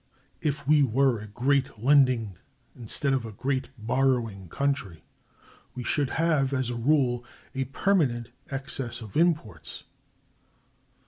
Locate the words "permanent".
7.65-8.29